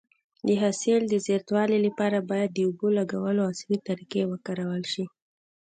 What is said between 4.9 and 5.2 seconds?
شي.